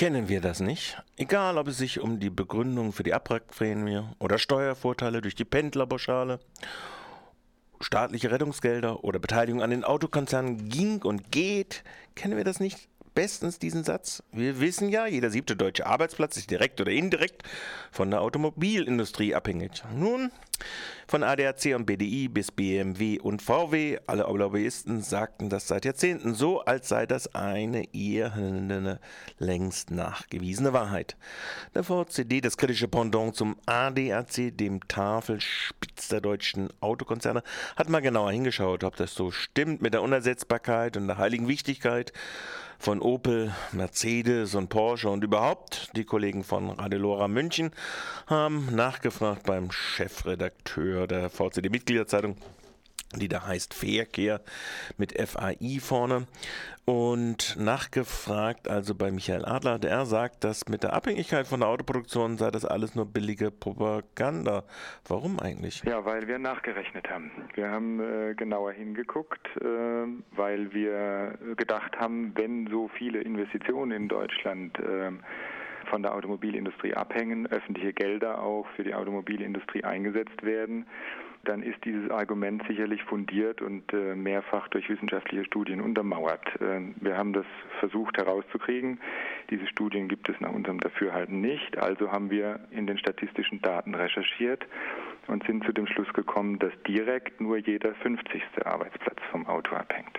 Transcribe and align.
Kennen 0.00 0.30
wir 0.30 0.40
das 0.40 0.60
nicht? 0.60 0.96
Egal, 1.18 1.58
ob 1.58 1.68
es 1.68 1.76
sich 1.76 2.00
um 2.00 2.20
die 2.20 2.30
Begründung 2.30 2.94
für 2.94 3.02
die 3.02 3.12
Abwrackprämie 3.12 4.00
oder 4.18 4.38
Steuervorteile 4.38 5.20
durch 5.20 5.34
die 5.34 5.44
Pendlerpauschale, 5.44 6.40
staatliche 7.82 8.30
Rettungsgelder 8.30 9.04
oder 9.04 9.18
Beteiligung 9.18 9.62
an 9.62 9.68
den 9.68 9.84
Autokonzernen 9.84 10.70
ging 10.70 11.02
und 11.02 11.30
geht, 11.30 11.84
kennen 12.14 12.38
wir 12.38 12.44
das 12.44 12.60
nicht? 12.60 12.88
Bestens 13.14 13.58
diesen 13.58 13.84
Satz. 13.84 14.22
Wir 14.32 14.60
wissen 14.60 14.88
ja, 14.88 15.06
jeder 15.06 15.30
siebte 15.30 15.56
deutsche 15.56 15.86
Arbeitsplatz 15.86 16.36
ist 16.36 16.50
direkt 16.50 16.80
oder 16.80 16.92
indirekt 16.92 17.42
von 17.90 18.10
der 18.10 18.20
Automobilindustrie 18.20 19.34
abhängig. 19.34 19.82
Nun, 19.94 20.30
von 21.06 21.22
ADAC 21.22 21.74
und 21.74 21.86
BDI 21.86 22.28
bis 22.28 22.52
BMW 22.52 23.18
und 23.18 23.42
VW, 23.42 23.98
alle 24.06 24.22
Lobbyisten 24.22 25.02
sagten 25.02 25.48
das 25.48 25.66
seit 25.66 25.84
Jahrzehnten 25.84 26.34
so, 26.34 26.60
als 26.60 26.88
sei 26.88 27.06
das 27.06 27.34
eine 27.34 27.84
ihr 27.92 28.98
längst 29.38 29.90
nachgewiesene 29.90 30.72
Wahrheit. 30.72 31.16
Der 31.74 31.82
VCD, 31.82 32.40
das 32.40 32.56
kritische 32.56 32.88
Pendant 32.88 33.34
zum 33.34 33.56
ADAC, 33.66 34.56
dem 34.56 34.86
Tafelspitz 34.86 36.08
der 36.08 36.20
deutschen 36.20 36.68
Autokonzerne, 36.80 37.42
hat 37.76 37.88
mal 37.88 38.00
genauer 38.00 38.30
hingeschaut, 38.30 38.84
ob 38.84 38.96
das 38.96 39.14
so 39.14 39.30
stimmt 39.30 39.82
mit 39.82 39.94
der 39.94 40.02
Unersetzbarkeit 40.02 40.96
und 40.96 41.08
der 41.08 41.18
heiligen 41.18 41.48
Wichtigkeit 41.48 42.12
von 42.80 43.02
Opel, 43.02 43.54
Mercedes 43.72 44.54
und 44.54 44.70
Porsche 44.70 45.10
und 45.10 45.22
überhaupt. 45.22 45.90
Die 45.96 46.04
Kollegen 46.04 46.42
von 46.42 46.70
Radelora 46.70 47.28
München 47.28 47.72
haben 48.26 48.74
nachgefragt 48.74 49.42
beim 49.44 49.70
Chefredakteur 49.70 51.06
der 51.06 51.28
VCD-Mitgliederzeitung 51.28 52.36
die 53.16 53.28
da 53.28 53.46
heißt 53.46 53.74
Verkehr 53.74 54.40
mit 54.96 55.12
FAI 55.20 55.78
vorne 55.80 56.26
und 56.84 57.56
nachgefragt, 57.58 58.68
also 58.68 58.94
bei 58.94 59.10
Michael 59.10 59.44
Adler, 59.44 59.78
der 59.78 60.06
sagt, 60.06 60.44
dass 60.44 60.68
mit 60.68 60.82
der 60.82 60.92
Abhängigkeit 60.92 61.46
von 61.46 61.60
der 61.60 61.68
Autoproduktion 61.68 62.36
sei 62.36 62.50
das 62.50 62.64
alles 62.64 62.94
nur 62.94 63.06
billige 63.06 63.50
Propaganda. 63.50 64.64
Warum 65.06 65.38
eigentlich? 65.38 65.82
Ja, 65.84 66.04
weil 66.04 66.26
wir 66.26 66.38
nachgerechnet 66.38 67.08
haben. 67.08 67.30
Wir 67.54 67.70
haben 67.70 68.00
äh, 68.00 68.34
genauer 68.34 68.72
hingeguckt, 68.72 69.46
äh, 69.56 69.64
weil 70.36 70.72
wir 70.72 71.38
gedacht 71.56 71.96
haben, 71.98 72.32
wenn 72.36 72.66
so 72.68 72.88
viele 72.88 73.20
Investitionen 73.20 73.92
in 73.92 74.08
Deutschland 74.08 74.78
äh, 74.78 75.12
von 75.90 76.02
der 76.02 76.14
Automobilindustrie 76.14 76.94
abhängen, 76.94 77.46
öffentliche 77.46 77.92
Gelder 77.92 78.42
auch 78.42 78.66
für 78.76 78.84
die 78.84 78.94
Automobilindustrie 78.94 79.84
eingesetzt 79.84 80.42
werden, 80.42 80.86
dann 81.44 81.62
ist 81.62 81.84
dieses 81.84 82.10
Argument 82.10 82.62
sicherlich 82.68 83.02
fundiert 83.04 83.62
und 83.62 83.92
äh, 83.92 84.14
mehrfach 84.14 84.68
durch 84.68 84.88
wissenschaftliche 84.88 85.44
Studien 85.44 85.80
untermauert. 85.80 86.44
Äh, 86.60 86.80
wir 87.00 87.16
haben 87.16 87.32
das 87.32 87.46
versucht 87.78 88.18
herauszukriegen. 88.18 89.00
Diese 89.50 89.66
Studien 89.66 90.08
gibt 90.08 90.28
es 90.28 90.38
nach 90.40 90.52
unserem 90.52 90.80
Dafürhalten 90.80 91.40
nicht. 91.40 91.78
Also 91.78 92.12
haben 92.12 92.30
wir 92.30 92.60
in 92.70 92.86
den 92.86 92.98
statistischen 92.98 93.62
Daten 93.62 93.94
recherchiert 93.94 94.66
und 95.28 95.44
sind 95.46 95.64
zu 95.64 95.72
dem 95.72 95.86
Schluss 95.86 96.12
gekommen, 96.12 96.58
dass 96.58 96.72
direkt 96.86 97.40
nur 97.40 97.56
jeder 97.56 97.94
50. 97.94 98.42
Arbeitsplatz 98.64 99.18
vom 99.30 99.46
Auto 99.46 99.74
abhängt. 99.74 100.18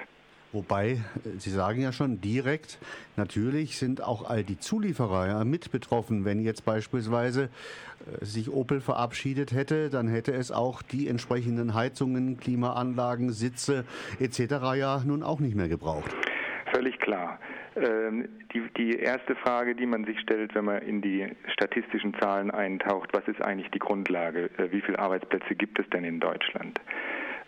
Wobei, 0.53 0.91
äh, 0.91 0.97
Sie 1.37 1.49
sagen 1.49 1.81
ja 1.81 1.91
schon 1.91 2.21
direkt, 2.21 2.77
natürlich 3.15 3.77
sind 3.77 4.03
auch 4.03 4.29
all 4.29 4.43
die 4.43 4.59
Zulieferer 4.59 5.27
ja 5.27 5.43
mit 5.43 5.71
betroffen. 5.71 6.25
Wenn 6.25 6.41
jetzt 6.41 6.65
beispielsweise 6.65 7.43
äh, 7.43 8.25
sich 8.25 8.51
Opel 8.51 8.81
verabschiedet 8.81 9.53
hätte, 9.53 9.89
dann 9.89 10.07
hätte 10.07 10.33
es 10.33 10.51
auch 10.51 10.81
die 10.81 11.07
entsprechenden 11.07 11.73
Heizungen, 11.73 12.37
Klimaanlagen, 12.37 13.31
Sitze 13.31 13.85
etc. 14.19 14.39
ja 14.75 15.01
nun 15.05 15.23
auch 15.23 15.39
nicht 15.39 15.55
mehr 15.55 15.69
gebraucht. 15.69 16.11
Völlig 16.73 16.99
klar. 16.99 17.39
Ähm, 17.75 18.27
die, 18.53 18.61
die 18.75 18.97
erste 18.97 19.35
Frage, 19.35 19.75
die 19.75 19.85
man 19.85 20.03
sich 20.03 20.19
stellt, 20.19 20.53
wenn 20.55 20.65
man 20.65 20.81
in 20.81 21.01
die 21.01 21.27
statistischen 21.53 22.13
Zahlen 22.19 22.51
eintaucht, 22.51 23.11
was 23.13 23.25
ist 23.27 23.41
eigentlich 23.41 23.71
die 23.71 23.79
Grundlage? 23.79 24.49
Äh, 24.57 24.71
wie 24.71 24.81
viele 24.81 24.99
Arbeitsplätze 24.99 25.55
gibt 25.55 25.79
es 25.79 25.89
denn 25.89 26.03
in 26.03 26.19
Deutschland? 26.19 26.79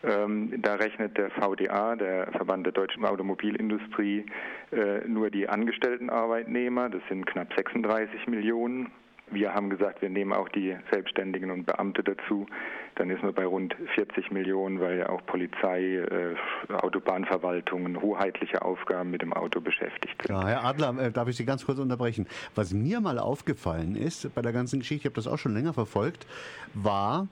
Ähm, 0.03 0.62
da 0.62 0.75
rechnet 0.75 1.18
der 1.18 1.31
VDA, 1.31 1.96
der 1.96 2.28
Verband 2.34 2.66
der 2.66 2.74
deutschen 2.74 3.06
Automobilindustrie, 3.06 4.25
äh, 4.72 5.08
nur 5.08 5.30
die 5.30 5.47
angestellten 5.47 6.09
Arbeitnehmer, 6.09 6.90
das 6.90 7.02
sind 7.08 7.25
knapp 7.25 7.53
36 7.56 8.28
Millionen. 8.28 8.91
Wir 9.31 9.53
haben 9.53 9.69
gesagt, 9.69 10.02
wir 10.02 10.09
nehmen 10.09 10.34
auch 10.34 10.50
die 10.50 10.75
Selbstständigen 10.91 11.50
und 11.50 11.66
Beamte 11.66 12.03
dazu. 12.03 12.46
Dann 12.96 13.09
ist 13.09 13.24
man 13.24 13.34
bei 13.34 13.46
rund 13.46 13.75
40 13.96 14.31
Millionen, 14.31 14.80
weil 14.80 15.00
ja 15.00 15.09
auch 15.09 15.25
Polizei, 15.25 15.96
äh, 15.96 16.35
Autobahnverwaltungen, 16.72 18.02
hoheitliche 18.02 18.62
Aufgaben 18.62 19.09
mit 19.09 19.22
dem 19.22 19.34
Auto 19.34 19.62
beschäftigt 19.62 20.22
sind. 20.22 20.35
Ja, 20.35 20.46
Herr 20.46 20.66
Adler, 20.66 20.96
äh, 21.00 21.12
darf 21.12 21.30
ich 21.30 21.38
Sie 21.38 21.46
ganz 21.46 21.66
kurz 21.66 21.80
unterbrechen? 21.80 22.28
Was 22.53 22.74
mir 22.74 23.00
mal 23.00 23.18
aufgefallen 23.18 23.96
ist 23.96 24.35
bei 24.35 24.41
der 24.41 24.52
ganzen 24.52 24.80
Geschichte, 24.80 25.03
ich 25.03 25.06
habe 25.06 25.16
das 25.16 25.28
auch 25.28 25.40
schon 25.40 25.53
länger 25.53 25.74
verfolgt, 25.74 26.28
war, 26.74 27.28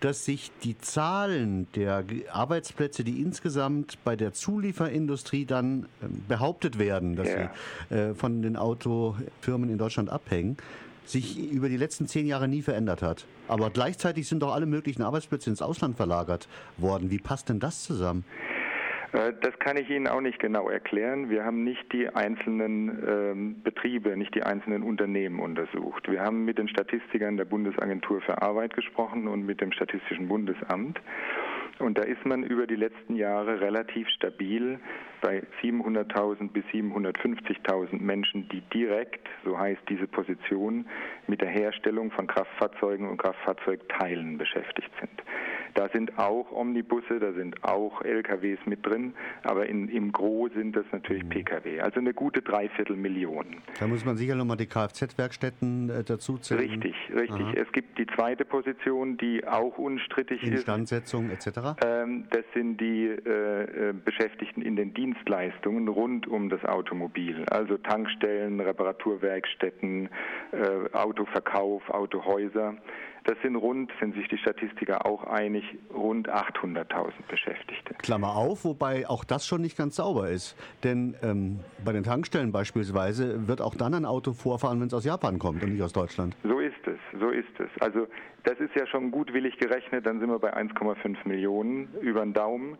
dass 0.00 0.24
sich 0.24 0.50
die 0.62 0.78
Zahlen 0.78 1.66
der 1.74 2.04
Arbeitsplätze, 2.30 3.04
die 3.04 3.20
insgesamt 3.20 3.98
bei 4.04 4.16
der 4.16 4.32
Zulieferindustrie 4.32 5.44
dann 5.44 5.86
ähm, 6.02 6.22
behauptet 6.28 6.78
werden, 6.78 7.16
dass 7.16 7.28
ja. 7.28 7.50
sie 7.88 7.94
äh, 7.94 8.14
von 8.14 8.42
den 8.42 8.56
Autofirmen 8.56 9.70
in 9.70 9.78
Deutschland 9.78 10.10
abhängen, 10.10 10.56
sich 11.04 11.38
über 11.38 11.68
die 11.68 11.76
letzten 11.76 12.06
zehn 12.06 12.26
Jahre 12.26 12.48
nie 12.48 12.62
verändert 12.62 13.02
hat. 13.02 13.24
Aber 13.48 13.70
gleichzeitig 13.70 14.28
sind 14.28 14.40
doch 14.40 14.52
alle 14.52 14.66
möglichen 14.66 15.02
Arbeitsplätze 15.02 15.48
ins 15.50 15.62
Ausland 15.62 15.96
verlagert 15.96 16.48
worden. 16.76 17.10
Wie 17.10 17.18
passt 17.18 17.48
denn 17.48 17.60
das 17.60 17.82
zusammen? 17.82 18.24
Äh, 19.12 19.32
das 19.40 19.58
kann 19.58 19.76
ich 19.76 19.88
Ihnen 19.90 20.06
auch 20.06 20.20
nicht 20.20 20.38
genau 20.38 20.68
erklären. 20.68 21.30
Wir 21.30 21.44
haben 21.44 21.64
nicht 21.64 21.92
die 21.92 22.08
einzelnen 22.08 23.04
ähm, 23.06 23.62
Betriebe, 23.62 24.16
nicht 24.16 24.34
die 24.34 24.42
einzelnen 24.42 24.82
Unternehmen 24.82 25.40
untersucht. 25.40 26.10
Wir 26.10 26.22
haben 26.22 26.44
mit 26.44 26.58
den 26.58 26.68
Statistikern 26.68 27.36
der 27.36 27.44
Bundesagentur 27.44 28.20
für 28.20 28.42
Arbeit 28.42 28.74
gesprochen 28.74 29.28
und 29.28 29.44
mit 29.46 29.60
dem 29.60 29.72
Statistischen 29.72 30.28
Bundesamt. 30.28 31.00
Und 31.78 31.96
da 31.96 32.02
ist 32.02 32.24
man 32.26 32.42
über 32.42 32.66
die 32.66 32.74
letzten 32.74 33.14
Jahre 33.14 33.60
relativ 33.60 34.08
stabil 34.08 34.80
bei 35.20 35.44
700.000 35.62 36.50
bis 36.50 36.64
750.000 36.66 38.00
Menschen, 38.00 38.48
die 38.48 38.62
direkt, 38.74 39.28
so 39.44 39.56
heißt 39.56 39.80
diese 39.88 40.08
Position, 40.08 40.86
mit 41.28 41.40
der 41.40 41.50
Herstellung 41.50 42.10
von 42.10 42.26
Kraftfahrzeugen 42.26 43.08
und 43.08 43.18
Kraftfahrzeugteilen 43.18 44.38
beschäftigt 44.38 44.90
sind. 44.98 45.22
Da 45.74 45.88
sind 45.88 46.18
auch 46.18 46.50
Omnibusse, 46.52 47.18
da 47.20 47.32
sind 47.32 47.62
auch 47.64 48.02
LKWs 48.02 48.58
mit 48.66 48.84
drin, 48.84 49.14
aber 49.44 49.66
in, 49.66 49.88
im 49.88 50.12
Gro 50.12 50.48
sind 50.54 50.76
das 50.76 50.84
natürlich 50.92 51.24
mhm. 51.24 51.30
Pkw. 51.30 51.80
Also 51.80 52.00
eine 52.00 52.14
gute 52.14 52.42
Dreiviertelmillion. 52.42 53.56
Da 53.78 53.86
muss 53.86 54.04
man 54.04 54.16
sicher 54.16 54.34
nochmal 54.34 54.56
die 54.56 54.66
Kfz-Werkstätten 54.66 55.90
äh, 55.90 56.04
dazu 56.04 56.38
zählen. 56.38 56.60
Richtig, 56.60 56.94
richtig. 57.14 57.40
Aha. 57.40 57.52
Es 57.54 57.70
gibt 57.72 57.98
die 57.98 58.06
zweite 58.14 58.44
Position, 58.44 59.16
die 59.16 59.46
auch 59.46 59.78
unstrittig 59.78 60.42
Instandsetzung 60.42 61.26
ist. 61.26 61.28
Instandsetzung 61.28 61.30
etc. 61.30 61.76
Ähm, 61.84 62.24
das 62.30 62.44
sind 62.54 62.80
die 62.80 63.06
äh, 63.06 63.90
äh, 63.90 63.92
Beschäftigten 63.92 64.62
in 64.62 64.76
den 64.76 64.94
Dienstleistungen 64.94 65.88
rund 65.88 66.26
um 66.26 66.48
das 66.48 66.64
Automobil. 66.64 67.44
Also 67.50 67.76
Tankstellen, 67.78 68.60
Reparaturwerkstätten, 68.60 70.08
äh, 70.52 70.96
Autoverkauf, 70.96 71.88
Autohäuser. 71.90 72.76
Das 73.28 73.36
sind 73.42 73.56
rund, 73.56 73.92
sind 74.00 74.14
sich 74.14 74.26
die 74.28 74.38
Statistiker 74.38 75.04
auch 75.04 75.22
einig, 75.24 75.62
rund 75.94 76.30
800.000 76.30 77.12
Beschäftigte. 77.28 77.92
Klammer 77.98 78.34
auf, 78.34 78.64
wobei 78.64 79.06
auch 79.06 79.22
das 79.22 79.46
schon 79.46 79.60
nicht 79.60 79.76
ganz 79.76 79.96
sauber 79.96 80.30
ist. 80.30 80.56
Denn 80.82 81.14
ähm, 81.22 81.60
bei 81.84 81.92
den 81.92 82.04
Tankstellen 82.04 82.52
beispielsweise 82.52 83.46
wird 83.46 83.60
auch 83.60 83.74
dann 83.74 83.92
ein 83.92 84.06
Auto 84.06 84.32
vorfahren, 84.32 84.80
wenn 84.80 84.86
es 84.86 84.94
aus 84.94 85.04
Japan 85.04 85.38
kommt 85.38 85.62
und 85.62 85.74
nicht 85.74 85.82
aus 85.82 85.92
Deutschland. 85.92 86.34
So 86.42 86.58
ist 86.58 86.86
es, 86.86 86.98
so 87.20 87.28
ist 87.28 87.52
es. 87.58 87.68
Also 87.82 88.06
das 88.44 88.58
ist 88.60 88.74
ja 88.74 88.86
schon 88.86 89.10
gutwillig 89.10 89.58
gerechnet, 89.58 90.06
dann 90.06 90.20
sind 90.20 90.30
wir 90.30 90.38
bei 90.38 90.56
1,5 90.56 91.28
Millionen 91.28 91.92
über 92.00 92.20
den 92.22 92.32
Daumen. 92.32 92.78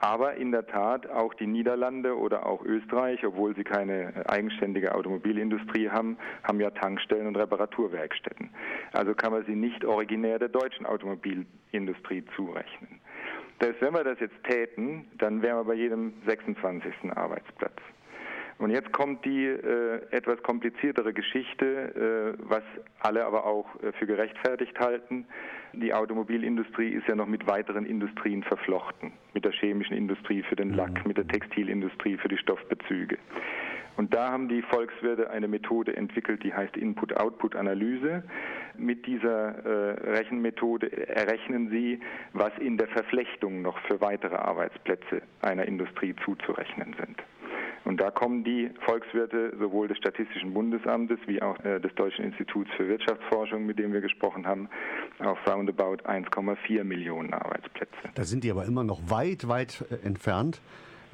Aber 0.00 0.34
in 0.34 0.52
der 0.52 0.66
Tat 0.66 1.10
auch 1.10 1.34
die 1.34 1.46
Niederlande 1.46 2.16
oder 2.16 2.46
auch 2.46 2.64
Österreich, 2.64 3.26
obwohl 3.26 3.56
sie 3.56 3.64
keine 3.64 4.12
eigenständige 4.28 4.94
Automobilindustrie 4.94 5.90
haben, 5.90 6.18
haben 6.44 6.60
ja 6.60 6.70
Tankstellen 6.70 7.26
und 7.26 7.36
Reparaturwerkstätten. 7.36 8.50
Also 8.92 9.14
kann 9.14 9.32
man 9.32 9.44
sie 9.44 9.56
nicht 9.56 9.84
originär 9.88 10.38
der 10.38 10.48
deutschen 10.48 10.86
Automobilindustrie 10.86 12.24
zurechnen. 12.36 13.00
Das, 13.58 13.74
wenn 13.80 13.92
wir 13.92 14.04
das 14.04 14.20
jetzt 14.20 14.36
täten, 14.44 15.10
dann 15.18 15.42
wären 15.42 15.58
wir 15.58 15.64
bei 15.64 15.74
jedem 15.74 16.12
26. 16.26 16.92
Arbeitsplatz. 17.14 17.80
Und 18.58 18.70
jetzt 18.70 18.92
kommt 18.92 19.24
die 19.24 19.46
äh, 19.46 20.00
etwas 20.10 20.42
kompliziertere 20.42 21.12
Geschichte, 21.12 22.34
äh, 22.36 22.42
was 22.42 22.64
alle 22.98 23.24
aber 23.24 23.46
auch 23.46 23.66
äh, 23.82 23.92
für 23.92 24.06
gerechtfertigt 24.06 24.78
halten. 24.80 25.26
Die 25.74 25.94
Automobilindustrie 25.94 26.88
ist 26.88 27.06
ja 27.06 27.14
noch 27.14 27.26
mit 27.26 27.46
weiteren 27.46 27.86
Industrien 27.86 28.42
verflochten. 28.42 29.12
Mit 29.32 29.44
der 29.44 29.52
chemischen 29.52 29.96
Industrie 29.96 30.42
für 30.42 30.56
den 30.56 30.74
Lack, 30.74 31.06
mit 31.06 31.16
der 31.16 31.28
Textilindustrie 31.28 32.16
für 32.16 32.28
die 32.28 32.38
Stoffbezüge. 32.38 33.18
Und 33.96 34.14
da 34.14 34.30
haben 34.30 34.48
die 34.48 34.62
Volkswirte 34.62 35.30
eine 35.30 35.48
Methode 35.48 35.96
entwickelt, 35.96 36.42
die 36.42 36.54
heißt 36.54 36.76
Input-Output-Analyse. 36.76 38.22
Mit 38.76 39.06
dieser 39.06 39.64
äh, 39.64 40.10
Rechenmethode 40.18 41.08
errechnen 41.08 41.68
sie, 41.70 42.00
was 42.32 42.52
in 42.58 42.76
der 42.76 42.88
Verflechtung 42.88 43.62
noch 43.62 43.78
für 43.86 44.00
weitere 44.00 44.36
Arbeitsplätze 44.36 45.22
einer 45.42 45.64
Industrie 45.64 46.14
zuzurechnen 46.24 46.94
sind. 46.98 47.22
Und 47.88 48.02
da 48.02 48.10
kommen 48.10 48.44
die 48.44 48.70
Volkswirte 48.84 49.56
sowohl 49.58 49.88
des 49.88 49.96
Statistischen 49.96 50.52
Bundesamtes 50.52 51.18
wie 51.26 51.40
auch 51.40 51.58
äh, 51.64 51.80
des 51.80 51.94
Deutschen 51.94 52.22
Instituts 52.22 52.70
für 52.76 52.86
Wirtschaftsforschung, 52.86 53.64
mit 53.64 53.78
dem 53.78 53.94
wir 53.94 54.02
gesprochen 54.02 54.46
haben, 54.46 54.68
auf 55.20 55.38
roundabout 55.48 56.04
1,4 56.04 56.84
Millionen 56.84 57.32
Arbeitsplätze. 57.32 57.96
Da 58.14 58.24
sind 58.24 58.44
die 58.44 58.50
aber 58.50 58.66
immer 58.66 58.84
noch 58.84 59.00
weit, 59.08 59.48
weit 59.48 59.86
äh, 59.90 60.06
entfernt 60.06 60.60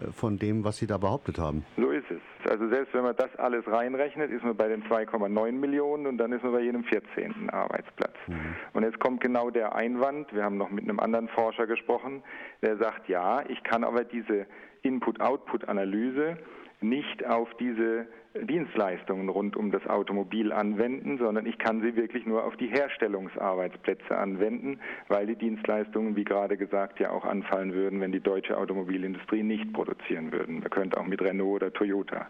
äh, 0.00 0.11
von 0.11 0.37
dem, 0.37 0.65
was 0.65 0.79
Sie 0.79 0.88
da 0.88 0.99
behauptet 0.99 1.38
haben. 1.38 1.65
So 1.76 1.91
ist 1.91 2.11
es. 2.11 2.50
Also 2.50 2.69
selbst 2.69 2.93
wenn 2.93 3.05
man 3.05 3.15
das 3.15 3.32
alles 3.37 3.65
reinrechnet, 3.69 4.32
ist 4.32 4.43
man 4.43 4.56
bei 4.56 4.67
den 4.67 4.82
2,9 4.82 5.53
Millionen 5.53 6.09
und 6.09 6.19
dann 6.19 6.32
ist 6.32 6.43
man 6.43 6.55
bei 6.55 6.61
jedem 6.62 6.82
14. 6.82 7.50
Arbeitsplatz. 7.50 8.17
Mhm. 8.26 8.56
Und 8.73 8.82
jetzt 8.82 8.99
kommt 8.99 9.21
genau 9.21 9.50
der 9.50 9.76
Einwand, 9.76 10.35
wir 10.35 10.43
haben 10.43 10.59
noch 10.59 10.71
mit 10.71 10.82
einem 10.82 10.99
anderen 10.99 11.29
Forscher 11.29 11.69
gesprochen, 11.69 12.25
der 12.62 12.79
sagt, 12.79 13.09
ja, 13.09 13.44
ich 13.49 13.62
kann 13.62 13.85
aber 13.85 14.03
diese 14.03 14.47
Input-Output-Analyse 14.82 16.37
nicht 16.81 17.25
auf 17.25 17.49
diese 17.59 18.06
Dienstleistungen 18.35 19.29
rund 19.29 19.56
um 19.56 19.71
das 19.71 19.87
Automobil 19.87 20.53
anwenden, 20.53 21.19
sondern 21.19 21.47
ich 21.47 21.56
kann 21.59 21.81
sie 21.82 21.94
wirklich 21.94 22.26
nur 22.26 22.44
auf 22.44 22.56
die 22.56 22.67
Herstellungsarbeitsplätze 22.67 24.17
anwenden, 24.17 24.81
weil 25.09 25.26
die 25.26 25.37
Dienstleistungen, 25.37 26.17
wie 26.17 26.25
gerade 26.25 26.56
gesagt, 26.56 26.99
ja 26.99 27.11
auch 27.11 27.25
anfallen 27.25 27.73
würden, 27.73 28.00
wenn 28.00 28.11
die 28.11 28.21
deutsche 28.21 28.59
Automobilindustrie 28.59 29.44
nicht 29.44 29.73
produzieren 29.73 30.32
würden. 30.32 30.61
Man 30.61 30.71
könnte 30.71 30.99
auch 30.99 31.06
mit 31.06 31.23
Renault 31.23 31.62
oder 31.62 31.73
Toyota 31.73 32.26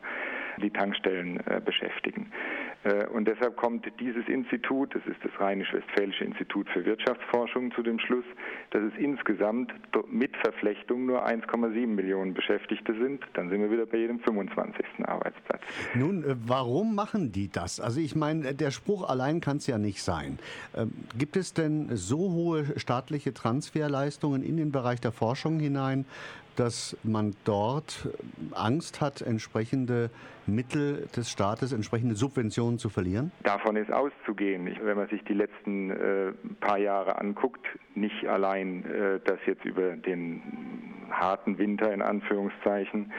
die 0.59 0.71
Tankstellen 0.71 1.41
äh, 1.47 1.61
beschäftigen. 1.65 2.31
Äh, 2.85 3.07
und 3.07 3.27
deshalb 3.27 3.57
kommt 3.57 3.87
dieses 3.99 4.27
Institut, 4.29 4.95
das 4.95 5.03
ist 5.07 5.19
das 5.25 5.33
Rheinisch-Westfälische 5.41 6.25
Institut 6.25 6.69
für 6.71 6.85
Wirtschaftsforschung, 6.85 7.73
zu 7.73 7.83
dem 7.83 7.99
Schluss, 7.99 8.25
dass 8.71 8.83
es 8.83 8.93
insgesamt 8.99 9.73
mit 10.11 10.37
Verflechtung 10.37 11.07
nur 11.07 11.27
1,7 11.27 11.87
Millionen 11.87 12.35
Beschäftigte 12.35 12.95
sind. 12.95 13.25
Dann 13.35 13.49
sind 13.49 13.61
wir 13.61 13.71
wieder 13.71 13.87
bei 13.87 13.99
jedem 13.99 14.21
25. 14.21 14.85
Arbeitsplatz. 15.05 15.63
Nun, 15.95 16.25
äh, 16.25 16.37
warum 16.47 16.95
machen 16.95 17.33
die 17.33 17.49
das? 17.49 17.81
Also 17.81 18.01
ich 18.01 18.15
meine, 18.15 18.55
der 18.55 18.71
Spruch 18.71 19.09
allein 19.09 19.41
kann 19.41 19.57
es 19.57 19.67
ja 19.67 19.79
nicht 19.79 20.03
sein. 20.03 20.39
Ähm, 20.77 20.93
gibt 21.19 21.37
es 21.37 21.55
denn 21.55 21.89
so 21.97 22.19
hohe 22.19 22.79
staatliche 22.79 23.33
Transferleistungen 23.33 24.43
in 24.43 24.57
den 24.57 24.73
Bereich 24.73 25.01
der 25.01 25.13
Forschung 25.13 25.59
hinein, 25.59 26.05
dass 26.57 26.97
man 27.03 27.35
dort 27.45 28.09
Angst 28.53 29.01
hat, 29.01 29.23
entsprechende 29.23 30.11
Mittel 30.47 31.09
des 31.17 31.31
Staates, 31.31 31.73
entsprechende 31.73 32.15
Subventionen 32.15 32.74
zu 32.79 32.89
verlieren? 32.89 33.33
Davon 33.43 33.77
ist 33.77 33.93
auszugehen. 33.93 34.69
Wenn 34.83 34.97
man 34.97 35.09
sich 35.09 35.23
die 35.25 35.35
letzten 35.35 35.91
äh, 35.91 36.33
paar 36.61 36.79
Jahre 36.79 37.19
anguckt, 37.19 37.65
nicht 37.95 38.27
allein 38.27 38.85
äh, 38.85 39.21
das 39.25 39.39
jetzt 39.47 39.65
über 39.65 39.97
den 39.97 40.43
harten 41.11 41.59
Winter 41.59 41.93
in 41.93 42.03
Anführungszeichen 42.03 43.13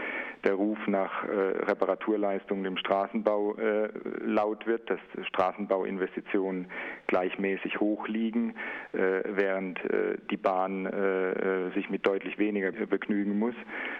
der 0.45 0.53
Ruf 0.53 0.77
nach 0.87 1.23
äh, 1.23 1.27
Reparaturleistungen 1.65 2.65
im 2.65 2.77
Straßenbau 2.77 3.55
äh, 3.55 3.89
laut 4.23 4.67
wird, 4.67 4.89
dass 4.89 4.99
Straßenbauinvestitionen 5.27 6.67
gleichmäßig 7.07 7.79
hoch 7.79 8.07
liegen, 8.07 8.55
äh, 8.93 9.23
während 9.25 9.79
äh, 9.85 10.17
die 10.29 10.37
Bahn 10.37 10.85
äh, 10.85 11.31
äh, 11.31 11.73
sich 11.73 11.89
mit 11.89 12.05
deutlich 12.05 12.37
weniger 12.37 12.71
begnügen 12.71 13.39
muss. 13.39 13.55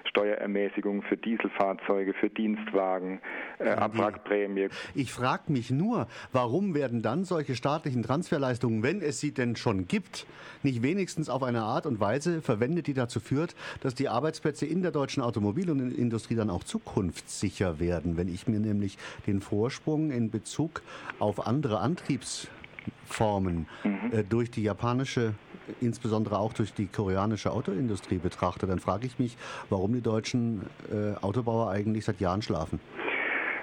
Steuerermäßigung 0.05 1.01
für 1.01 1.17
Dieselfahrzeuge, 1.17 2.13
für 2.13 2.29
Dienstwagen, 2.29 3.19
Abwrackprämie. 3.59 4.69
Ich 4.93 5.11
frage 5.11 5.51
mich 5.51 5.71
nur, 5.71 6.07
warum 6.31 6.75
werden 6.75 7.01
dann 7.01 7.25
solche 7.25 7.55
staatlichen 7.55 8.03
Transferleistungen, 8.03 8.83
wenn 8.83 9.01
es 9.01 9.19
sie 9.19 9.33
denn 9.33 9.55
schon 9.55 9.87
gibt, 9.87 10.25
nicht 10.63 10.83
wenigstens 10.83 11.29
auf 11.29 11.43
eine 11.43 11.63
Art 11.63 11.85
und 11.85 11.99
Weise 11.99 12.41
verwendet, 12.41 12.87
die 12.87 12.93
dazu 12.93 13.19
führt, 13.19 13.55
dass 13.81 13.95
die 13.95 14.09
Arbeitsplätze 14.09 14.65
in 14.65 14.81
der 14.81 14.91
deutschen 14.91 15.23
Automobilindustrie 15.23 16.34
die 16.35 16.37
dann 16.37 16.49
auch 16.49 16.63
zukunftssicher 16.63 17.79
werden, 17.79 18.17
wenn 18.17 18.27
ich 18.27 18.47
mir 18.47 18.59
nämlich 18.59 18.97
den 19.25 19.39
Vorsprung 19.39 20.11
in 20.11 20.29
Bezug 20.29 20.81
auf 21.17 21.47
andere 21.47 21.79
Antriebsformen 21.79 23.67
mhm. 23.83 24.11
äh, 24.11 24.23
durch 24.23 24.51
die 24.51 24.63
japanische 24.63 25.33
insbesondere 25.81 26.37
auch 26.37 26.53
durch 26.53 26.75
die 26.75 26.85
koreanische 26.85 27.51
Autoindustrie 27.51 28.19
betrachte, 28.19 28.67
dann 28.67 28.77
frage 28.77 29.07
ich 29.07 29.17
mich, 29.17 29.35
warum 29.71 29.93
die 29.93 30.01
deutschen 30.01 30.61
äh, 30.91 31.15
Autobauer 31.23 31.71
eigentlich 31.71 32.05
seit 32.05 32.19
Jahren 32.19 32.43
schlafen. 32.43 32.79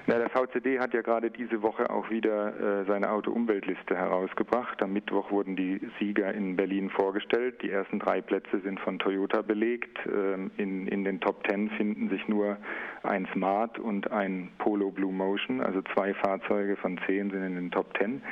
Na, 0.07 0.19
der 0.19 0.31
VCD 0.31 0.81
hat 0.81 0.95
ja 0.95 1.01
gerade 1.01 1.31
diese 1.31 1.63
Woche 1.63 1.89
auch 1.89 2.11
wieder 2.11 2.81
äh, 2.81 2.85
seine 2.87 3.11
Auto-Umweltliste 3.11 3.95
herausgebracht. 3.95 4.83
Am 4.83 4.93
Mittwoch 4.93 5.31
wurden 5.31 5.55
die 5.55 5.81
Sieger 6.01 6.35
in 6.35 6.57
Berlin 6.57 6.91
vorgestellt. 6.91 7.63
Die 7.63 7.71
ersten 7.71 8.01
drei 8.01 8.21
Plätze 8.21 8.61
sind 8.65 8.81
von 8.81 8.99
Toyota 8.99 9.43
belegt. 9.43 9.99
Ähm, 10.07 10.51
in, 10.57 10.89
in 10.89 11.05
den 11.05 11.21
Top 11.21 11.45
Ten 11.45 11.71
finden 11.71 12.09
sich 12.09 12.27
nur 12.27 12.57
ein 13.05 13.29
Smart 13.33 13.79
und 13.79 14.11
ein 14.11 14.51
Polo 14.59 14.91
Blue 14.91 15.13
Motion. 15.13 15.61
Also 15.61 15.83
zwei 15.95 16.15
Fahrzeuge 16.15 16.77
von 16.77 16.99
zehn 17.07 17.31
sind 17.31 17.45
in 17.45 17.55
den 17.55 17.71
Top 17.71 17.95
Ten 17.95 18.23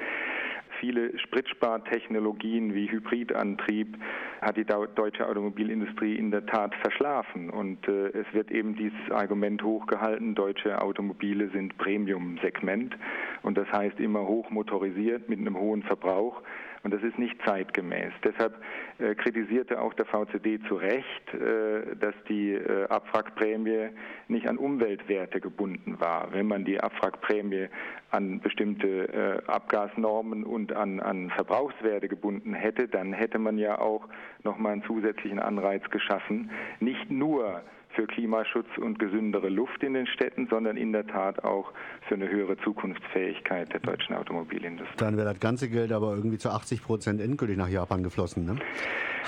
viele 0.80 1.16
Spritspartechnologien 1.18 2.74
wie 2.74 2.90
Hybridantrieb 2.90 3.96
hat 4.40 4.56
die 4.56 4.64
deutsche 4.64 5.28
Automobilindustrie 5.28 6.16
in 6.16 6.30
der 6.30 6.46
Tat 6.46 6.74
verschlafen. 6.76 7.50
Und 7.50 7.86
äh, 7.86 8.08
es 8.08 8.26
wird 8.32 8.50
eben 8.50 8.74
dieses 8.74 9.10
Argument 9.10 9.62
hochgehalten, 9.62 10.34
deutsche 10.34 10.80
Automobile 10.80 11.50
sind 11.50 11.76
Premium-Segment 11.78 12.96
und 13.42 13.58
das 13.58 13.70
heißt 13.70 14.00
immer 14.00 14.26
hochmotorisiert 14.26 15.28
mit 15.28 15.38
einem 15.38 15.58
hohen 15.58 15.82
Verbrauch. 15.82 16.42
Und 16.82 16.94
das 16.94 17.02
ist 17.02 17.18
nicht 17.18 17.36
zeitgemäß. 17.44 18.12
Deshalb 18.24 18.54
äh, 18.98 19.14
kritisierte 19.14 19.80
auch 19.80 19.92
der 19.94 20.06
VCD 20.06 20.60
zu 20.66 20.76
Recht, 20.76 21.34
äh, 21.34 21.94
dass 21.96 22.14
die 22.28 22.52
äh, 22.52 22.86
Abwrackprämie 22.88 23.90
nicht 24.28 24.48
an 24.48 24.56
Umweltwerte 24.56 25.40
gebunden 25.40 26.00
war. 26.00 26.32
Wenn 26.32 26.46
man 26.46 26.64
die 26.64 26.80
Abwrackprämie 26.80 27.68
an 28.10 28.40
bestimmte 28.40 29.42
äh, 29.46 29.50
Abgasnormen 29.50 30.44
und 30.44 30.72
an, 30.72 31.00
an 31.00 31.30
Verbrauchswerte 31.30 32.08
gebunden 32.08 32.54
hätte, 32.54 32.88
dann 32.88 33.12
hätte 33.12 33.38
man 33.38 33.58
ja 33.58 33.78
auch 33.78 34.08
nochmal 34.42 34.72
einen 34.72 34.84
zusätzlichen 34.84 35.38
Anreiz 35.38 35.88
geschaffen, 35.90 36.50
nicht 36.80 37.10
nur 37.10 37.62
für 37.94 38.06
Klimaschutz 38.06 38.66
und 38.78 38.98
gesündere 38.98 39.48
Luft 39.48 39.82
in 39.82 39.94
den 39.94 40.06
Städten, 40.06 40.46
sondern 40.48 40.76
in 40.76 40.92
der 40.92 41.06
Tat 41.06 41.44
auch 41.44 41.72
für 42.08 42.14
eine 42.14 42.28
höhere 42.28 42.56
Zukunftsfähigkeit 42.58 43.72
der 43.72 43.80
deutschen 43.80 44.14
Automobilindustrie. 44.14 44.96
Dann 44.96 45.16
wäre 45.16 45.30
das 45.30 45.40
ganze 45.40 45.68
Geld 45.68 45.92
aber 45.92 46.14
irgendwie 46.14 46.38
zu 46.38 46.50
80 46.50 46.82
Prozent 46.82 47.20
endgültig 47.20 47.56
nach 47.56 47.68
Japan 47.68 48.02
geflossen, 48.02 48.44
ne? 48.44 48.56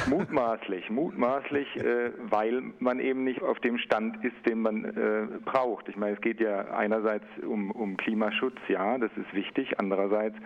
Mutmaßlich, 0.07 0.91
mutmaßlich, 0.91 1.77
äh, 1.77 2.13
weil 2.31 2.63
man 2.79 2.99
eben 2.99 3.25
nicht 3.25 3.43
auf 3.43 3.59
dem 3.61 3.79
Stand 3.79 4.25
ist, 4.25 4.47
den 4.47 4.63
man 4.63 4.85
äh, 4.85 5.27
braucht. 5.45 5.89
Ich 5.89 5.97
meine, 5.97 6.15
es 6.15 6.21
geht 6.21 6.41
ja 6.41 6.71
einerseits 6.75 7.27
um, 7.47 7.71
um 7.71 7.97
Klimaschutz, 7.97 8.57
ja, 8.69 8.99
das 8.99 9.11
ist 9.17 9.33
wichtig. 9.35 9.79
Andererseits, 9.79 10.37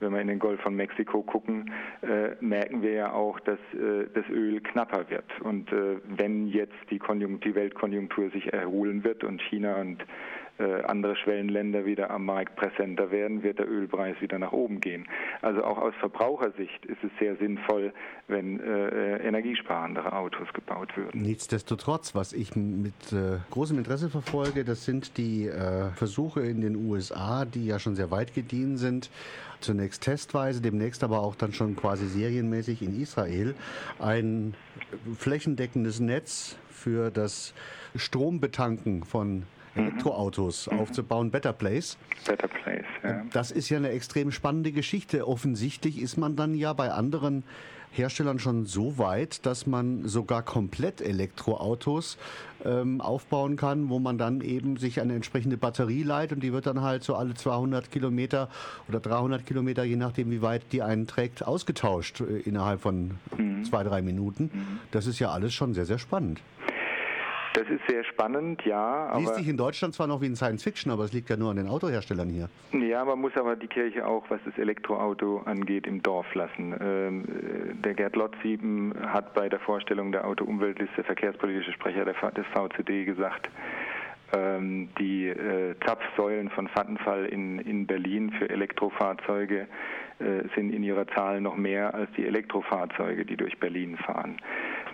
wenn 0.00 0.12
wir 0.12 0.20
in 0.20 0.28
den 0.28 0.38
Golf 0.38 0.60
von 0.60 0.74
Mexiko 0.74 1.22
gucken, 1.22 1.72
äh, 2.02 2.34
merken 2.40 2.82
wir 2.82 2.92
ja 2.92 3.12
auch, 3.12 3.40
dass 3.40 3.58
äh, 3.74 4.06
das 4.14 4.28
Öl 4.28 4.60
knapper 4.60 5.08
wird. 5.08 5.24
Und 5.40 5.72
äh, 5.72 5.96
wenn 6.04 6.48
jetzt 6.48 6.74
die, 6.90 6.98
die 6.98 7.54
Weltkonjunktur 7.54 8.30
sich 8.30 8.52
erholen 8.52 9.04
wird 9.04 9.24
und 9.24 9.40
China 9.42 9.76
und 9.76 10.04
andere 10.58 11.16
Schwellenländer 11.16 11.84
wieder 11.84 12.10
am 12.10 12.24
Markt 12.24 12.56
präsenter 12.56 13.10
werden, 13.10 13.42
wird 13.42 13.58
der 13.58 13.68
Ölpreis 13.68 14.20
wieder 14.20 14.38
nach 14.38 14.52
oben 14.52 14.80
gehen. 14.80 15.06
Also 15.42 15.62
auch 15.64 15.78
aus 15.78 15.94
Verbrauchersicht 16.00 16.84
ist 16.86 17.02
es 17.04 17.10
sehr 17.18 17.36
sinnvoll, 17.36 17.92
wenn 18.28 18.60
äh, 18.60 19.18
energiesparendere 19.18 20.12
Autos 20.12 20.48
gebaut 20.52 20.96
würden. 20.96 21.20
Nichtsdestotrotz, 21.20 22.14
was 22.14 22.32
ich 22.32 22.56
mit 22.56 23.12
äh, 23.12 23.38
großem 23.50 23.78
Interesse 23.78 24.10
verfolge, 24.10 24.64
das 24.64 24.84
sind 24.84 25.16
die 25.16 25.46
äh, 25.46 25.90
Versuche 25.94 26.40
in 26.40 26.60
den 26.60 26.76
USA, 26.76 27.44
die 27.44 27.66
ja 27.66 27.78
schon 27.78 27.94
sehr 27.94 28.10
weit 28.10 28.34
gediehen 28.34 28.76
sind, 28.76 29.10
zunächst 29.60 30.02
testweise, 30.02 30.60
demnächst 30.60 31.04
aber 31.04 31.20
auch 31.20 31.34
dann 31.34 31.52
schon 31.52 31.76
quasi 31.76 32.06
serienmäßig 32.06 32.82
in 32.82 33.00
Israel, 33.00 33.54
ein 33.98 34.54
flächendeckendes 35.18 36.00
Netz 36.00 36.56
für 36.70 37.10
das 37.10 37.54
Strombetanken 37.94 39.04
von 39.04 39.44
Elektroautos 39.76 40.70
mhm. 40.70 40.80
aufzubauen. 40.80 41.30
Better 41.30 41.52
Place. 41.52 41.96
Better 42.26 42.48
Place, 42.48 42.84
ja. 43.02 43.22
Das 43.32 43.50
ist 43.50 43.68
ja 43.68 43.76
eine 43.76 43.90
extrem 43.90 44.32
spannende 44.32 44.72
Geschichte. 44.72 45.26
Offensichtlich 45.26 46.00
ist 46.00 46.16
man 46.16 46.36
dann 46.36 46.54
ja 46.54 46.72
bei 46.72 46.90
anderen 46.90 47.44
Herstellern 47.96 48.38
schon 48.38 48.66
so 48.66 48.98
weit, 48.98 49.46
dass 49.46 49.66
man 49.66 50.06
sogar 50.06 50.42
komplett 50.42 51.00
Elektroautos 51.00 52.18
ähm, 52.64 53.00
aufbauen 53.00 53.56
kann, 53.56 53.88
wo 53.88 53.98
man 53.98 54.18
dann 54.18 54.40
eben 54.40 54.76
sich 54.76 55.00
eine 55.00 55.14
entsprechende 55.14 55.56
Batterie 55.56 56.02
leiht 56.02 56.32
und 56.32 56.42
die 56.42 56.52
wird 56.52 56.66
dann 56.66 56.82
halt 56.82 57.04
so 57.04 57.14
alle 57.14 57.34
200 57.34 57.90
Kilometer 57.90 58.48
oder 58.88 59.00
300 59.00 59.46
Kilometer, 59.46 59.84
je 59.84 59.96
nachdem 59.96 60.30
wie 60.30 60.42
weit 60.42 60.72
die 60.72 60.82
einen 60.82 61.06
trägt, 61.06 61.46
ausgetauscht 61.46 62.20
äh, 62.20 62.40
innerhalb 62.40 62.80
von 62.80 63.12
mhm. 63.36 63.64
zwei, 63.64 63.82
drei 63.82 64.02
Minuten. 64.02 64.50
Mhm. 64.52 64.78
Das 64.90 65.06
ist 65.06 65.18
ja 65.18 65.30
alles 65.30 65.54
schon 65.54 65.74
sehr, 65.74 65.86
sehr 65.86 65.98
spannend. 65.98 66.40
Das 67.56 67.66
ist 67.70 67.80
sehr 67.88 68.04
spannend, 68.04 68.62
ja. 68.66 69.16
Liest 69.16 69.36
sich 69.36 69.48
in 69.48 69.56
Deutschland 69.56 69.94
zwar 69.94 70.06
noch 70.06 70.20
wie 70.20 70.26
ein 70.26 70.36
Science 70.36 70.62
Fiction, 70.62 70.92
aber 70.92 71.04
es 71.04 71.14
liegt 71.14 71.30
ja 71.30 71.38
nur 71.38 71.50
an 71.50 71.56
den 71.56 71.68
Autoherstellern 71.68 72.28
hier. 72.28 72.50
Ja, 72.78 73.02
man 73.02 73.18
muss 73.18 73.34
aber 73.34 73.56
die 73.56 73.66
Kirche 73.66 74.06
auch, 74.06 74.24
was 74.28 74.40
das 74.44 74.58
Elektroauto 74.58 75.40
angeht, 75.46 75.86
im 75.86 76.02
Dorf 76.02 76.34
lassen. 76.34 76.74
Ähm, 76.78 77.24
äh, 77.24 77.74
der 77.76 77.94
Gerd 77.94 78.14
Lotzieben 78.14 78.92
hat 79.06 79.32
bei 79.32 79.48
der 79.48 79.58
Vorstellung 79.60 80.12
der 80.12 80.26
Auto-Umweltliste, 80.26 81.02
verkehrspolitische 81.02 81.72
Sprecher 81.72 82.04
des 82.04 82.46
VCD, 82.52 83.06
gesagt, 83.06 83.48
Ähm, 84.32 84.88
die 84.98 85.28
äh, 85.28 85.76
Zapfsäulen 85.86 86.50
von 86.50 86.66
Vattenfall 86.66 87.26
in, 87.26 87.60
in 87.60 87.86
Berlin 87.86 88.32
für 88.32 88.50
Elektrofahrzeuge 88.50 89.68
äh, 90.18 90.48
sind 90.56 90.74
in 90.74 90.82
ihrer 90.82 91.06
Zahl 91.06 91.40
noch 91.40 91.56
mehr 91.56 91.94
als 91.94 92.10
die 92.16 92.26
Elektrofahrzeuge, 92.26 93.24
die 93.24 93.36
durch 93.36 93.56
Berlin 93.60 93.96
fahren. 93.96 94.38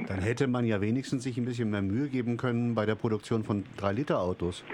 Dann 0.08 0.20
hätte 0.20 0.46
man 0.46 0.64
ja 0.64 0.80
wenigstens 0.80 1.22
sich 1.22 1.38
ein 1.38 1.44
bisschen 1.44 1.70
mehr 1.70 1.82
Mühe 1.82 2.08
geben 2.08 2.36
können 2.36 2.74
bei 2.74 2.86
der 2.86 2.94
Produktion 2.94 3.44
von 3.44 3.64
3-Liter-Autos. 3.78 4.64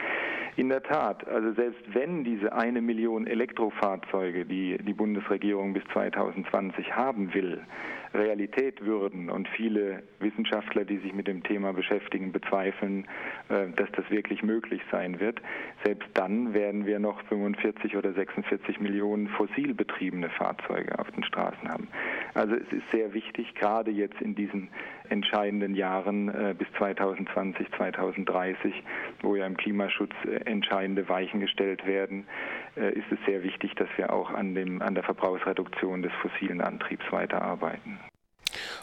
In 0.57 0.71
der 0.71 0.83
Tat, 0.83 1.27
also 1.29 1.53
selbst 1.53 1.83
wenn 1.95 2.25
diese 2.25 2.53
eine 2.53 2.81
Million 2.81 3.29
Elektrofahrzeuge, 3.29 4.45
die 4.45 4.77
die 4.79 4.93
Bundesregierung 4.93 5.73
bis 5.73 5.85
2020 5.93 6.97
haben 6.97 7.33
will, 7.33 7.61
Realität 8.15 8.85
würden 8.85 9.31
und 9.31 9.49
viele 9.49 10.03
Wissenschaftler, 10.21 10.85
die 10.85 10.99
sich 10.99 11.13
mit 11.13 11.27
dem 11.27 11.43
Thema 11.43 11.73
beschäftigen, 11.73 12.33
bezweifeln, 12.33 13.07
äh, 13.49 13.69
dass 13.77 13.91
das 13.93 14.11
wirklich 14.11 14.43
möglich 14.43 14.83
sein 14.91 15.21
wird, 15.21 15.41
selbst 15.85 16.09
dann 16.15 16.55
werden 16.55 16.87
wir 16.87 16.99
noch 16.99 17.23
45 17.25 17.97
oder 17.97 18.13
46 18.13 18.81
Millionen 18.81 19.29
fossil 19.29 19.75
betriebene 19.75 20.31
Fahrzeuge 20.31 20.99
auf 20.99 21.11
den 21.13 21.25
Straßen 21.25 21.69
haben. 21.69 21.89
Also 22.35 22.55
es 22.55 22.73
ist 22.73 22.91
sehr 22.93 23.15
wichtig, 23.15 23.55
gerade 23.55 23.91
jetzt 23.91 24.21
in 24.21 24.35
diesen 24.35 24.69
entscheidenden 25.09 25.75
Jahren 25.75 26.29
äh, 26.29 26.55
bis 26.57 26.69
2020, 26.79 27.71
2030, 27.77 28.75
wo 29.23 29.37
ja 29.37 29.47
im 29.47 29.57
Klimaschutz 29.57 30.13
äh, 30.25 30.37
entscheidende 30.45 31.09
Weichen 31.09 31.41
gestellt 31.41 31.87
werden, 31.87 32.27
ist 32.79 33.11
es 33.11 33.19
sehr 33.27 33.43
wichtig, 33.43 33.75
dass 33.75 33.89
wir 33.97 34.13
auch 34.13 34.31
an, 34.31 34.55
dem, 34.55 34.83
an 34.83 34.95
der 34.95 35.05
Verbrauchsreduktion 35.05 36.03
des 36.03 36.13
fossilen 36.23 36.61
Antriebs 36.61 37.05
weiterarbeiten. 37.11 37.99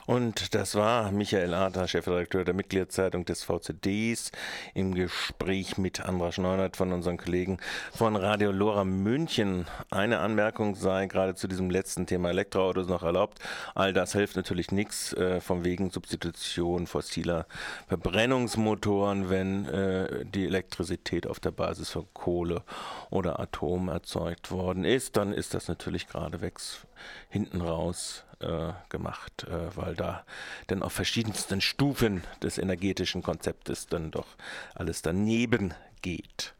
Und 0.06 0.54
das 0.54 0.76
war 0.76 1.12
Michael 1.12 1.56
Adler, 1.56 1.88
Chefredakteur 1.88 2.46
der 2.46 2.54
Mitgliederzeitung 2.54 3.26
des 3.26 3.44
VCDs, 3.44 4.32
im 4.76 4.94
Gespräch 4.94 5.80
mit 5.80 6.00
Andras 6.02 6.38
Neunert 6.38 6.78
von 6.78 6.94
unseren 6.94 7.18
Kollegen 7.18 7.58
von 7.92 8.16
Radio 8.16 8.52
Lora 8.52 8.84
München. 8.84 9.66
Eine 9.90 10.20
Anmerkung 10.20 10.76
sei 10.76 11.08
gerade 11.08 11.34
zu 11.34 11.48
diesem 11.48 11.72
letzten 11.72 12.06
Thema 12.06 12.30
Elektroautos 12.30 12.88
noch 12.88 13.02
erlaubt. 13.02 13.40
All 13.74 13.94
das 13.94 14.14
hilft 14.14 14.36
natürlich 14.36 14.72
nichts 14.72 15.12
äh, 15.14 15.42
von 15.42 15.66
wegen 15.66 15.90
Substitution 15.90 16.86
fossiler 16.86 17.48
Verbrennungsmotoren, 17.88 19.32
wenn 19.32 19.66
äh, 19.66 20.24
die 20.26 20.46
Elektrizität 20.46 21.26
auf 21.26 21.40
der 21.40 21.52
Basis 21.52 21.90
von 21.90 22.06
Kohle 22.14 22.62
oder 23.10 23.40
Atom 23.40 23.90
erzeugt 23.90 24.52
worden 24.52 24.86
ist. 24.86 25.18
Dann 25.18 25.34
ist 25.34 25.56
das 25.56 25.68
natürlich 25.68 26.08
geradewegs 26.08 26.86
hinten 27.30 27.62
raus 27.62 28.24
äh, 28.46 28.74
gemacht, 28.90 29.46
äh, 29.50 29.76
weil 29.76 29.96
da 29.96 30.26
dann 30.68 30.84
auf 30.84 30.94
verschiedensten 30.94 31.62
Stufen 31.62 32.24
des 32.42 32.58
energetischen 32.58 33.24
Konzeptes 33.24 33.88
dann 33.88 34.12
doch 34.12 34.28
alles 34.74 35.02
daneben 35.02 35.74
geht. 36.02 36.55